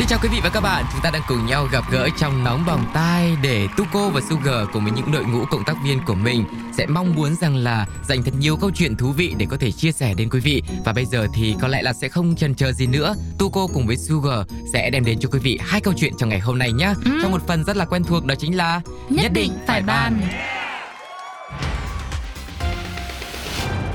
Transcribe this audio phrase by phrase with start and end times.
[0.00, 2.44] Xin chào quý vị và các bạn, chúng ta đang cùng nhau gặp gỡ trong
[2.44, 6.00] nóng bỏng tai để Tuko và Sugar cùng với những đội ngũ cộng tác viên
[6.06, 6.44] của mình
[6.78, 9.72] sẽ mong muốn rằng là dành thật nhiều câu chuyện thú vị để có thể
[9.72, 10.62] chia sẻ đến quý vị.
[10.84, 13.86] Và bây giờ thì có lẽ là sẽ không chần chờ gì nữa, Tuko cùng
[13.86, 16.72] với Sugar sẽ đem đến cho quý vị hai câu chuyện trong ngày hôm nay
[16.72, 16.92] nhé.
[17.04, 17.10] Ừ.
[17.22, 20.20] Trong một phần rất là quen thuộc đó chính là Nhất định phải bàn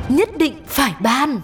[0.09, 1.41] Nhất định phải bàn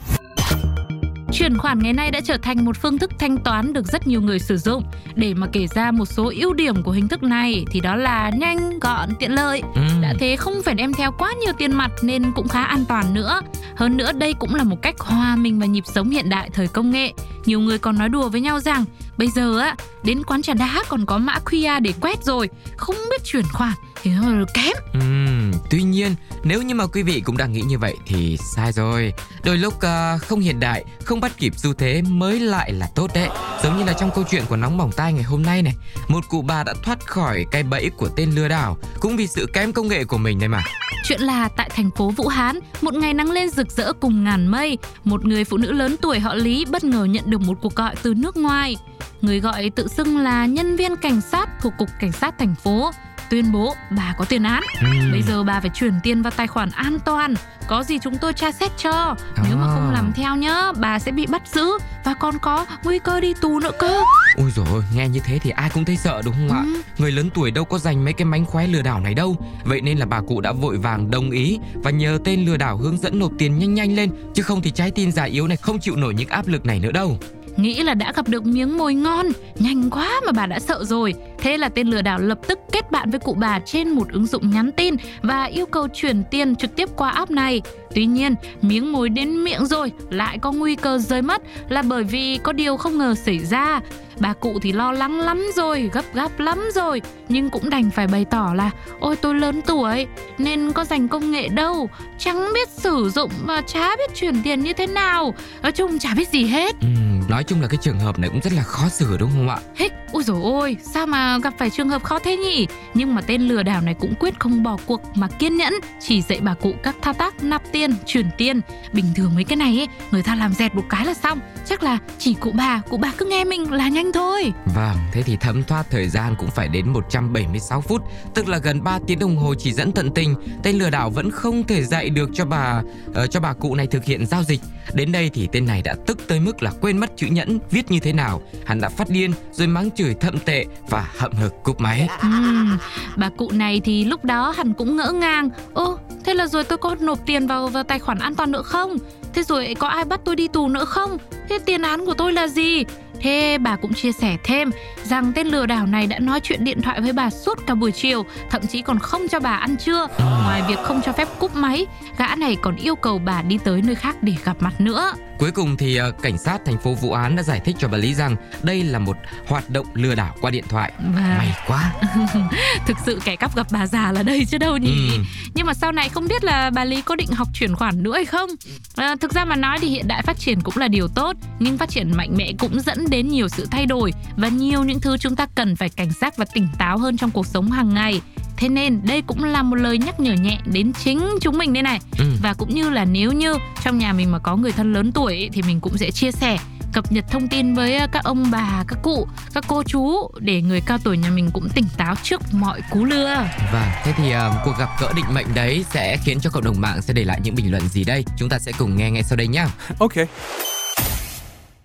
[1.42, 4.22] Chuyển khoản ngày nay đã trở thành một phương thức thanh toán được rất nhiều
[4.22, 4.84] người sử dụng.
[5.16, 8.32] Để mà kể ra một số ưu điểm của hình thức này thì đó là
[8.38, 9.62] nhanh, gọn, tiện lợi.
[9.76, 9.82] Ừ.
[10.02, 13.14] Đã thế không phải đem theo quá nhiều tiền mặt nên cũng khá an toàn
[13.14, 13.42] nữa.
[13.76, 16.68] Hơn nữa đây cũng là một cách hòa mình vào nhịp sống hiện đại thời
[16.68, 17.14] công nghệ.
[17.46, 18.86] Nhiều người còn nói đùa với nhau rằng
[19.18, 22.96] bây giờ á đến quán trà đá còn có mã QR để quét rồi, không
[23.10, 24.74] biết chuyển khoản thì nó là kém.
[24.94, 28.72] Ừm, tuy nhiên nếu như mà quý vị cũng đang nghĩ như vậy thì sai
[28.72, 29.14] rồi
[29.44, 33.12] đôi lúc à, không hiện đại không bắt kịp xu thế mới lại là tốt
[33.14, 33.30] đấy
[33.64, 35.74] giống như là trong câu chuyện của nóng bỏng tai ngày hôm nay này
[36.08, 39.48] một cụ bà đã thoát khỏi cái bẫy của tên lừa đảo cũng vì sự
[39.54, 40.64] kém công nghệ của mình đây mà
[41.04, 44.48] Chuyện là tại thành phố Vũ Hán, một ngày nắng lên rực rỡ cùng ngàn
[44.48, 47.76] mây, một người phụ nữ lớn tuổi họ Lý bất ngờ nhận được một cuộc
[47.76, 48.76] gọi từ nước ngoài.
[49.22, 52.92] Người gọi tự xưng là nhân viên cảnh sát thuộc cục cảnh sát thành phố,
[53.32, 54.64] tuyên bố bà có tiền án.
[54.82, 57.34] Ừm, Bây giờ bà phải chuyển tiền vào tài khoản an toàn,
[57.68, 59.16] có gì chúng tôi tra xét cho.
[59.44, 59.94] Nếu mà không À.
[59.94, 61.66] làm theo nhá, bà sẽ bị bắt giữ
[62.04, 64.02] và còn có nguy cơ đi tù nữa cơ.
[64.38, 66.82] ôi ôi, nghe như thế thì ai cũng thấy sợ đúng không ạ Ừ.
[66.98, 69.82] người lớn tuổi đâu có dành mấy cái mánh khóe lừa đảo này đâu vậy
[69.82, 72.98] nên là bà cụ đã vội vàng đồng ý và nhờ tên lừa đảo hướng
[72.98, 75.80] dẫn nộp tiền nhanh nhanh lên chứ không thì trái tim già yếu này không
[75.80, 77.20] chịu nổi những áp lực này nữa đâu
[77.58, 79.26] Nghĩ là đã gặp được miếng mồi ngon,
[79.56, 81.14] nhanh quá mà bà đã sợ rồi.
[81.38, 84.26] Thế là tên lừa đảo lập tức kết bạn với cụ bà trên một ứng
[84.26, 87.62] dụng nhắn tin và yêu cầu chuyển tiền trực tiếp qua app này.
[87.96, 92.04] Tuy nhiên, miếng mồi đến miệng rồi lại có nguy cơ rơi mất là bởi
[92.04, 93.82] vì có điều không ngờ xảy ra.
[94.20, 98.08] Bà cụ thì lo lắng lắm rồi, gấp gáp lắm rồi, nhưng cũng đành phải
[98.08, 100.08] bày tỏ là ôi tôi lớn tuổi
[100.38, 104.62] nên có dành công nghệ đâu, chẳng biết sử dụng mà chả biết chuyển tiền
[104.62, 105.34] như thế nào.
[105.62, 106.76] Nói chung chả biết gì hết.
[106.82, 109.50] ừ nói chung là cái trường hợp này cũng rất là khó xử đúng không
[109.50, 112.68] ạ Hích, ôi dồi ôi, sao mà gặp phải trường hợp khó thế nhỉ?
[112.94, 116.22] Nhưng mà tên lừa đảo này cũng quyết không bỏ cuộc mà kiên nhẫn, chỉ
[116.22, 118.62] dạy bà cụ các thao tác nạp tiền, chuyển tiền.
[118.94, 121.40] Bình thường mấy cái này ấy, người ta làm dẹt một cái là xong.
[121.66, 124.54] Chắc là chỉ cụ bà, cụ bà cứ nghe mình là nhanh thôi.
[124.76, 128.02] Vâng, thế thì thấm thoát thời gian cũng phải đến 176 phút,
[128.34, 130.36] tức là gần 3 tiếng đồng hồ chỉ dẫn tận tình.
[130.64, 132.82] Tên lừa đảo vẫn không thể dạy được cho bà
[133.14, 134.62] ờ, cho bà cụ này thực hiện giao dịch.
[134.94, 137.92] Đến đây thì tên này đã tức tới mức là quên mất chữ nhẫn viết
[137.92, 138.42] như thế nào.
[138.66, 142.08] Hắn đã phát điên rồi mắng chửi thậm tệ và hậm hực cúp máy.
[142.22, 142.78] Ừm,
[143.16, 145.50] bà cụ này thì lúc đó hẳn cũng ngỡ ngàng.
[145.74, 148.62] Ô, thế là rồi tôi có nộp tiền vào vào tài khoản an toàn nữa
[148.62, 148.98] không?
[149.34, 151.18] Thế rồi có ai bắt tôi đi tù nữa không?
[151.52, 152.84] Thế tiền án của tôi là gì?
[153.22, 154.72] Thế bà cũng chia sẻ thêm
[155.04, 157.92] rằng tên lừa đảo này đã nói chuyện điện thoại với bà suốt cả buổi
[157.92, 160.08] chiều, thậm chí còn không cho bà ăn trưa.
[160.20, 161.86] Ngoài việc không cho phép cúp máy,
[162.18, 165.14] gã này còn yêu cầu bà đi tới nơi khác để gặp mặt nữa.
[165.40, 167.98] Cuối cùng thì ờ, cảnh sát thành phố Vũ Án đã giải thích cho bà
[167.98, 169.18] Lý rằng đây là một
[169.48, 170.92] hoạt động lừa đảo qua điện thoại.
[171.16, 171.94] Và May quá.
[172.88, 175.10] thực sự kẻ cắp gặp bà già là đây chứ đâu nhỉ?
[175.12, 175.24] Ừ.
[175.56, 178.14] Nhưng mà sau này không biết là bà Lý có định học chuyển khoản nữa
[178.16, 178.50] hay không?
[178.96, 181.78] À, thực ra mà nói thì hiện đại phát triển cũng là điều tốt, nhưng
[181.78, 185.18] phát triển mạnh mẽ cũng dẫn đến nhiều sự thay đổi và nhiều những thứ
[185.18, 188.22] chúng ta cần phải cảnh giác và tỉnh táo hơn trong cuộc sống hàng ngày.
[188.58, 191.84] Thế nên đây cũng là một lời nhắc nhở nhẹ đến chính chúng mình đây
[191.84, 192.00] này.
[192.18, 192.26] Ừ.
[192.44, 195.34] Và cũng như là nếu như trong nhà mình mà có người thân lớn tuổi
[195.34, 196.58] ấy, thì mình cũng sẽ chia sẻ
[196.94, 200.62] cập nhật thông tin với ờ, các ông bà, các cụ, các cô chú để
[200.62, 203.48] người cao tuổi nhà mình cũng tỉnh táo trước mọi cú lừa.
[203.74, 206.82] Vâng, thế thì ờ, cuộc gặp gỡ định mệnh đấy sẽ khiến cho cộng đồng
[206.82, 208.26] mạng sẽ để lại những bình luận gì đây?
[208.38, 209.66] Chúng ta sẽ cùng nghe ngay sau đây nhé.
[210.00, 210.14] Ok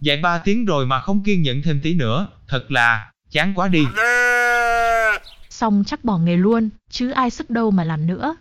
[0.06, 3.68] Dạy 3 tiếng rồi mà không kiên nhẫn thêm tí nữa, thật là chán quá
[3.68, 3.84] đi.
[5.50, 8.36] xong chắc bỏ nghề luôn, chứ ai sức đâu mà làm nữa.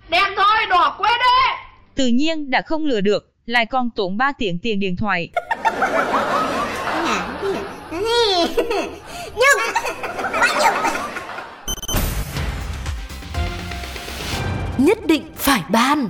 [1.95, 5.29] Tự nhiên đã không lừa được, lại còn tốn 3 tiếng tiền điện thoại.
[14.77, 16.09] nhất định phải ban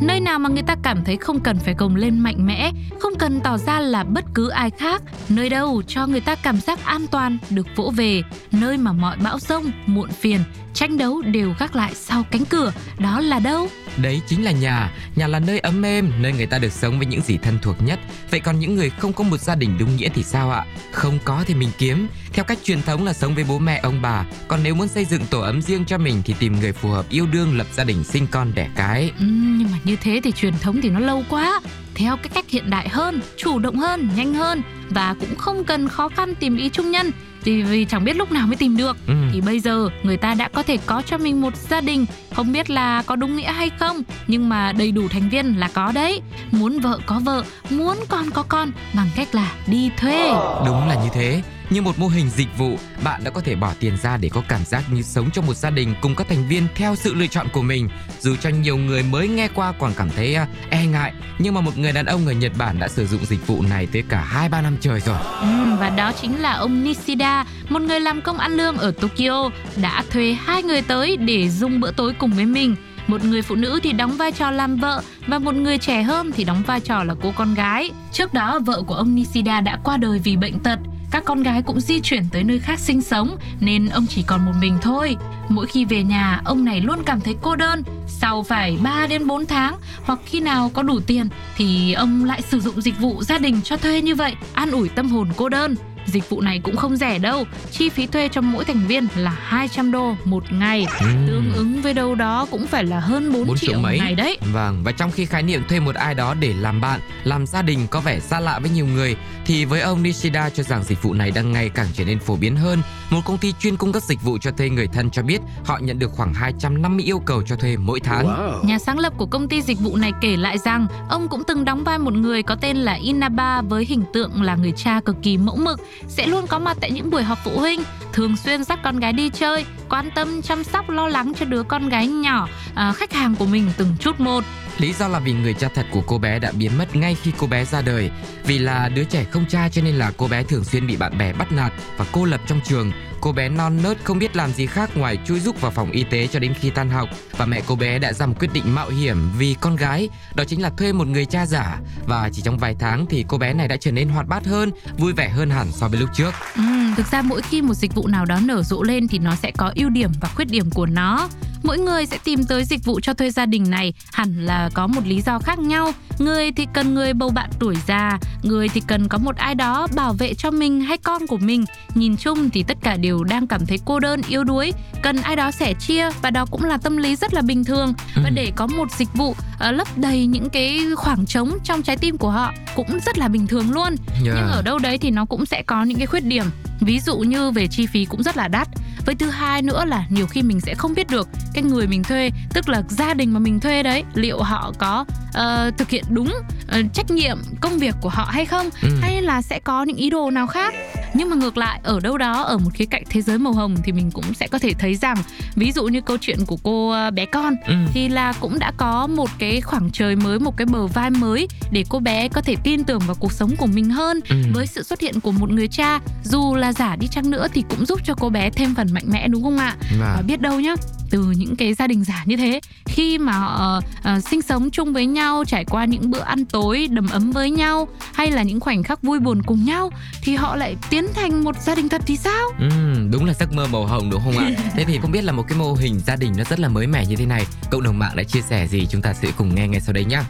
[0.00, 3.12] Nơi nào mà người ta cảm thấy không cần phải gồng lên mạnh mẽ, không
[3.18, 6.84] cần tỏ ra là bất cứ ai khác, nơi đâu cho người ta cảm giác
[6.84, 10.40] an toàn được vỗ về, nơi mà mọi bão rông, muộn phiền,
[10.74, 13.68] tranh đấu đều gác lại sau cánh cửa, đó là đâu?
[13.96, 17.06] Đấy chính là nhà, nhà là nơi ấm êm, nơi người ta được sống với
[17.06, 18.00] những gì thân thuộc nhất.
[18.30, 20.64] Vậy còn những người không có một gia đình đúng nghĩa thì sao ạ?
[20.92, 22.08] Không có thì mình kiếm.
[22.32, 25.04] Theo cách truyền thống là sống với bố mẹ ông bà, còn nếu muốn xây
[25.04, 27.84] dựng tổ ấm riêng cho mình thì tìm người phù hợp yêu đương lập gia
[27.84, 29.12] đình sinh con đẻ cái.
[29.18, 31.60] Ừ, nhưng mà như như thế thì truyền thống thì nó lâu quá.
[32.00, 35.88] Theo cái cách hiện đại hơn, chủ động hơn, nhanh hơn và cũng không cần
[35.88, 37.10] khó khăn tìm ý chung nhân
[37.44, 39.14] thì vì chẳng biết lúc nào mới tìm được Ừ.
[39.32, 42.52] thì bây giờ người ta đã có thể có cho mình một gia đình không
[42.52, 45.92] biết là có đúng nghĩa hay không nhưng mà đầy đủ thành viên là có
[45.92, 46.20] đấy
[46.50, 50.28] muốn vợ có vợ muốn con có con bằng cách là đi thuê
[50.66, 51.42] Đúng là như thế.
[51.70, 54.42] Như một mô hình dịch vụ, bạn đã có thể bỏ tiền ra để có
[54.48, 57.26] cảm giác như sống trong một gia đình cùng các thành viên theo sự lựa
[57.26, 57.88] chọn của mình.
[58.20, 61.60] Dù cho nhiều người mới nghe qua còn cảm thấy à, e ngại, nhưng mà
[61.60, 64.48] một người đàn ông người Nhật Bản đã sử dụng dịch vụ này tới cả
[64.50, 65.18] 2-3 năm trời rồi.
[65.40, 69.50] Ừ, và đó chính là ông Nishida, một người làm công ăn lương ở Tokyo,
[69.82, 72.76] đã thuê hai người tới để dùng bữa tối cùng với mình.
[73.06, 76.32] Một người phụ nữ thì đóng vai trò làm vợ và một người trẻ hơn
[76.32, 77.90] thì đóng vai trò là cô con gái.
[78.12, 80.78] Trước đó vợ của ông Nishida đã qua đời vì bệnh tật.
[81.10, 84.46] Các con gái cũng di chuyển tới nơi khác sinh sống nên ông chỉ còn
[84.46, 85.16] một mình thôi.
[85.48, 87.82] Mỗi khi về nhà, ông này luôn cảm thấy cô đơn.
[88.06, 89.74] Sau phải 3 đến 4 tháng
[90.04, 93.60] hoặc khi nào có đủ tiền thì ông lại sử dụng dịch vụ gia đình
[93.64, 95.76] cho thuê như vậy, an ủi tâm hồn cô đơn.
[96.10, 99.30] Dịch vụ này cũng không rẻ đâu, chi phí thuê cho mỗi thành viên là
[99.42, 101.26] 200 đô một ngày, Ừm.
[101.26, 103.98] tương ứng với đâu đó cũng phải là hơn 4, Bốn triệu, triệu một mấy.
[103.98, 104.38] ngày đấy.
[104.52, 107.62] Vâng, và trong khi khái niệm thuê một ai đó để làm bạn, làm gia
[107.62, 109.16] đình có vẻ xa lạ với nhiều người,
[109.46, 112.36] thì với ông Nishida cho rằng dịch vụ này đang ngày càng trở nên phổ
[112.36, 112.82] biến hơn.
[113.10, 115.78] Một công ty chuyên cung cấp dịch vụ cho thuê người thân cho biết họ
[115.82, 118.26] nhận được khoảng 250 yêu cầu cho thuê mỗi tháng.
[118.64, 121.64] Nhà sáng lập của công ty dịch vụ này kể lại rằng ông cũng từng
[121.64, 125.16] đóng vai một người có tên là Inaba với hình tượng là người cha cực
[125.22, 127.82] kỳ mẫu mực, sẽ luôn có mặt tại những buổi họp phụ huynh,
[128.12, 131.62] thường xuyên dắt con gái đi chơi, quan tâm chăm sóc lo lắng cho đứa
[131.62, 134.44] con gái nhỏ, à, khách hàng của mình từng chút một.
[134.80, 137.32] Lý do là vì người cha thật của cô bé đã biến mất ngay khi
[137.38, 138.10] cô bé ra đời.
[138.44, 141.18] Vì là đứa trẻ không cha cho nên là cô bé thường xuyên bị bạn
[141.18, 142.92] bè bắt nạt và cô lập trong trường.
[143.20, 146.04] Cô bé non nớt không biết làm gì khác ngoài chui rúc vào phòng y
[146.04, 148.74] tế cho đến khi tan học và mẹ cô bé đã ra một quyết định
[148.74, 152.42] mạo hiểm vì con gái, đó chính là thuê một người cha giả và chỉ
[152.42, 155.28] trong vài tháng thì cô bé này đã trở nên hoạt bát hơn, vui vẻ
[155.28, 156.34] hơn hẳn so với lúc trước.
[156.56, 156.62] Ừ,
[156.96, 159.50] thực ra mỗi khi một dịch vụ nào đó nở rộ lên thì nó sẽ
[159.50, 161.28] có ưu điểm và khuyết điểm của nó.
[161.62, 164.86] Mỗi người sẽ tìm tới dịch vụ cho thuê gia đình này hẳn là có
[164.86, 165.92] một lý do khác nhau.
[166.18, 169.86] Người thì cần người bầu bạn tuổi già, người thì cần có một ai đó
[169.96, 171.64] bảo vệ cho mình hay con của mình.
[171.94, 174.72] Nhìn chung thì tất cả đều đang cảm thấy cô đơn, yếu đuối,
[175.02, 177.92] cần ai đó sẻ chia và đó cũng là tâm lý rất là bình thường.
[178.16, 178.30] Và Ừ.
[178.34, 182.16] để có một dịch vụ ờ, lấp đầy những cái khoảng trống trong trái tim
[182.18, 183.88] của họ cũng rất là bình thường luôn
[184.24, 184.36] Yeah.
[184.36, 186.44] nhưng ở đâu đấy thì nó cũng sẽ có những cái khuyết điểm
[186.80, 188.68] ví dụ như về chi phí cũng rất là đắt
[189.06, 192.02] với thứ hai nữa là nhiều khi mình sẽ không biết được cái người mình
[192.02, 196.04] thuê tức là gia đình mà mình thuê đấy liệu họ có ờ, thực hiện
[196.10, 196.32] đúng
[196.68, 198.88] ờ, trách nhiệm công việc của họ hay không Ừ.
[199.02, 200.74] hay là sẽ có những ý đồ nào khác
[201.14, 203.76] nhưng mà ngược lại ở đâu đó ở một khía cạnh thế giới màu hồng
[203.84, 205.16] thì mình cũng sẽ có thể thấy rằng
[205.56, 207.74] ví dụ như câu chuyện của cô ờ, bé con Ừ.
[207.94, 211.48] thì là cũng đã có một cái khoảng trời mới một cái bờ vai mới
[211.70, 214.36] để cô bé có thể tin tưởng vào cuộc sống của mình hơn Ừ.
[214.54, 217.64] với sự xuất hiện của một người cha dù là giả đi chăng nữa thì
[217.70, 220.26] cũng giúp cho cô bé thêm phần mạnh mẽ đúng không ạ và Vâng.
[220.26, 220.74] biết đâu nhá
[221.10, 224.92] từ những cái gia đình giả như thế khi mà họ ờ, sinh sống chung
[224.92, 228.60] với nhau trải qua những bữa ăn tối đầm ấm với nhau hay là những
[228.60, 229.90] khoảnh khắc vui buồn cùng nhau
[230.22, 232.68] thì họ lại tiến thành một gia đình thật thì sao Ừ,
[233.12, 234.50] đúng là giấc mơ màu hồng đúng không ạ?
[234.76, 236.86] Thế thì không biết là một cái mô hình gia đình nó rất là mới
[236.86, 239.54] mẻ như thế này, cộng đồng mạng đã chia sẻ gì chúng ta sẽ cùng
[239.54, 240.20] nghe ngay sau đây nhé.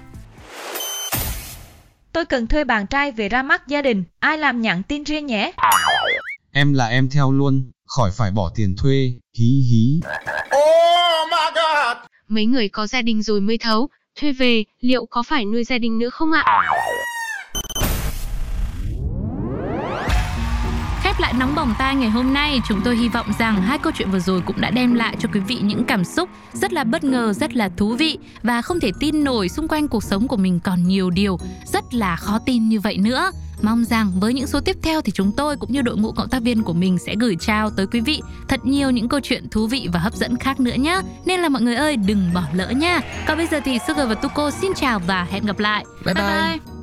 [2.12, 5.26] Tôi cần thuê bạn trai về ra mắt gia đình, ai làm nhắn tin riêng
[5.26, 5.52] nhé.
[6.52, 10.00] Em là em theo luôn, khỏi phải bỏ tiền thuê, hí hí.
[12.28, 13.88] Mấy người có gia đình rồi mới thấu,
[14.20, 16.44] thuê về, liệu có phải nuôi gia đình nữa không ạ?
[21.30, 24.10] Lại nóng bỏng tai ngày hôm nay, chúng tôi hy vọng rằng hai câu chuyện
[24.10, 27.04] vừa rồi cũng đã đem lại cho quý vị những cảm xúc rất là bất
[27.04, 30.36] ngờ, rất là thú vị và không thể tin nổi xung quanh cuộc sống của
[30.36, 31.38] mình còn nhiều điều
[31.72, 33.30] rất là khó tin như vậy nữa.
[33.62, 36.28] Mong rằng với những số tiếp theo thì chúng tôi cũng như đội ngũ cộng
[36.28, 39.48] tác viên của mình sẽ gửi trao tới quý vị thật nhiều những câu chuyện
[39.50, 41.00] thú vị và hấp dẫn khác nữa nhé.
[41.24, 43.00] Nên là mọi người ơi đừng bỏ lỡ nha.
[43.26, 45.84] Còn bây giờ thì Sugar và Tuko xin chào và hẹn gặp lại.
[46.04, 46.79] Bye bye.